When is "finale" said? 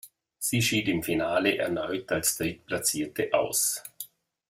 1.03-1.57